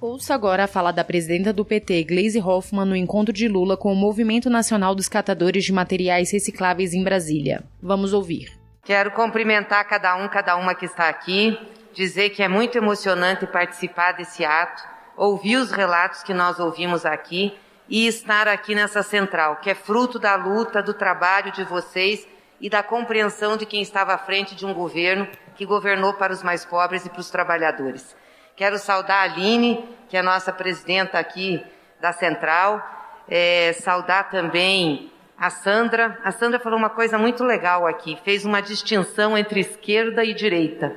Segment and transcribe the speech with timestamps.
[0.00, 3.92] Ouça agora a fala da presidenta do PT, Gleisi Hoffmann, no encontro de Lula com
[3.92, 7.62] o Movimento Nacional dos Catadores de Materiais Recicláveis em Brasília.
[7.82, 8.50] Vamos ouvir.
[8.82, 11.58] Quero cumprimentar cada um, cada uma que está aqui,
[11.92, 14.82] dizer que é muito emocionante participar desse ato,
[15.18, 17.52] ouvir os relatos que nós ouvimos aqui
[17.86, 22.26] e estar aqui nessa central, que é fruto da luta, do trabalho de vocês
[22.58, 26.42] e da compreensão de quem estava à frente de um governo que governou para os
[26.42, 28.16] mais pobres e para os trabalhadores.
[28.60, 31.64] Quero saudar a Aline, que é a nossa presidenta aqui
[31.98, 32.78] da Central,
[33.26, 36.20] é, saudar também a Sandra.
[36.22, 40.94] A Sandra falou uma coisa muito legal aqui, fez uma distinção entre esquerda e direita.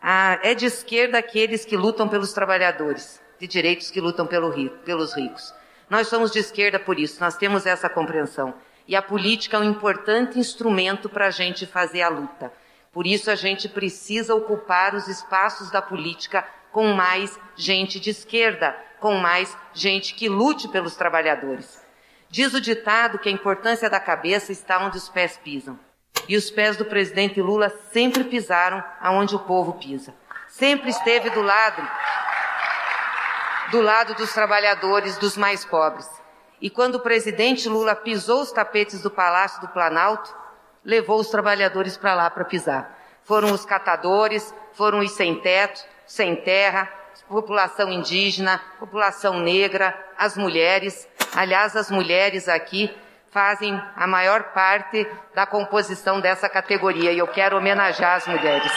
[0.00, 4.78] Ah, é de esquerda aqueles que lutam pelos trabalhadores, de direitos que lutam pelo rico,
[4.78, 5.52] pelos ricos.
[5.90, 8.54] Nós somos de esquerda por isso, nós temos essa compreensão.
[8.88, 12.50] E a política é um importante instrumento para a gente fazer a luta.
[12.92, 18.76] Por isso a gente precisa ocupar os espaços da política com mais gente de esquerda,
[19.00, 21.82] com mais gente que lute pelos trabalhadores.
[22.28, 25.78] Diz o ditado que a importância da cabeça está onde os pés pisam.
[26.28, 30.14] E os pés do presidente Lula sempre pisaram aonde o povo pisa.
[30.48, 31.82] Sempre esteve do lado
[33.70, 36.06] do lado dos trabalhadores, dos mais pobres.
[36.60, 40.34] E quando o presidente Lula pisou os tapetes do Palácio do Planalto,
[40.84, 42.98] levou os trabalhadores para lá para pisar.
[43.22, 46.88] Foram os catadores, foram os sem teto, sem terra,
[47.28, 51.08] população indígena, população negra, as mulheres.
[51.34, 52.94] Aliás, as mulheres aqui
[53.30, 58.72] fazem a maior parte da composição dessa categoria e eu quero homenagear as mulheres.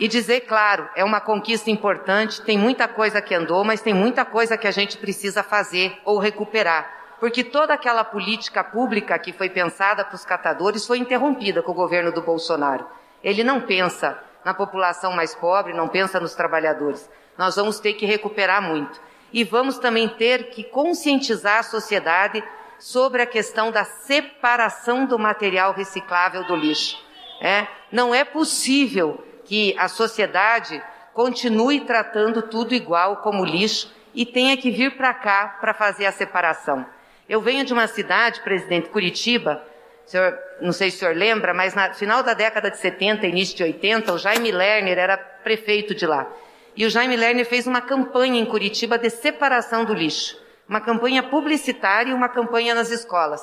[0.00, 4.24] E dizer, claro, é uma conquista importante, tem muita coisa que andou, mas tem muita
[4.24, 7.03] coisa que a gente precisa fazer ou recuperar.
[7.20, 11.74] Porque toda aquela política pública que foi pensada para os catadores foi interrompida com o
[11.74, 12.86] governo do Bolsonaro.
[13.22, 17.08] Ele não pensa na população mais pobre, não pensa nos trabalhadores.
[17.38, 19.00] Nós vamos ter que recuperar muito.
[19.32, 22.44] E vamos também ter que conscientizar a sociedade
[22.78, 27.02] sobre a questão da separação do material reciclável do lixo.
[27.40, 27.66] É?
[27.90, 34.70] Não é possível que a sociedade continue tratando tudo igual como lixo e tenha que
[34.70, 36.84] vir para cá para fazer a separação.
[37.28, 39.62] Eu venho de uma cidade, presidente, Curitiba,
[40.04, 43.56] senhor, não sei se o senhor lembra, mas no final da década de 70, início
[43.56, 46.26] de 80, o Jaime Lerner era prefeito de lá.
[46.76, 50.38] E o Jaime Lerner fez uma campanha em Curitiba de separação do lixo.
[50.68, 53.40] Uma campanha publicitária e uma campanha nas escolas.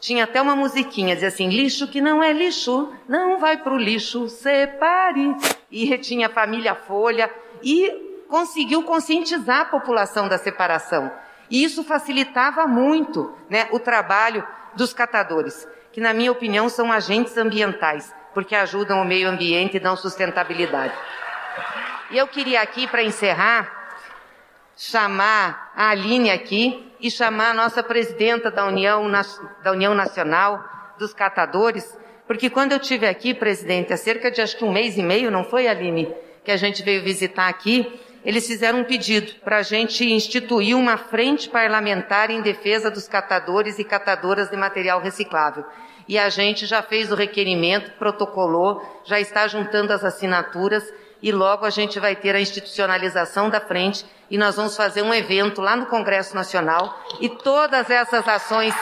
[0.00, 3.78] Tinha até uma musiquinha, dizia assim, lixo que não é lixo, não vai para o
[3.78, 5.36] lixo, separe.
[5.70, 7.30] E tinha a família Folha
[7.62, 11.10] e conseguiu conscientizar a população da separação.
[11.52, 14.42] E isso facilitava muito né, o trabalho
[14.74, 19.80] dos catadores que, na minha opinião, são agentes ambientais, porque ajudam o meio ambiente e
[19.80, 20.94] dão sustentabilidade.
[22.10, 23.70] E eu queria aqui, para encerrar,
[24.74, 29.10] chamar a Aline aqui e chamar a nossa presidenta da União,
[29.62, 30.64] da União Nacional
[30.98, 34.96] dos Catadores, porque quando eu tive aqui, presidente, há cerca de acho que um mês
[34.96, 36.08] e meio, não foi, Aline,
[36.42, 40.96] que a gente veio visitar aqui, eles fizeram um pedido para a gente instituir uma
[40.96, 45.64] frente parlamentar em defesa dos catadores e catadoras de material reciclável.
[46.08, 50.84] E a gente já fez o requerimento, protocolou, já está juntando as assinaturas
[51.22, 55.14] e logo a gente vai ter a institucionalização da frente e nós vamos fazer um
[55.14, 58.74] evento lá no Congresso Nacional e todas essas ações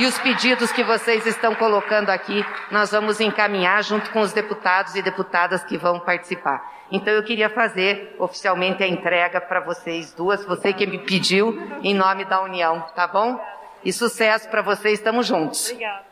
[0.00, 4.94] e os pedidos que vocês estão colocando aqui, nós vamos encaminhar junto com os deputados
[4.94, 6.86] e deputadas que vão participar.
[6.90, 11.94] Então eu queria fazer oficialmente a entrega para vocês duas, você que me pediu, em
[11.94, 13.38] nome da União, tá bom?
[13.84, 15.68] E sucesso para vocês, estamos juntos.
[15.70, 16.09] Obrigada.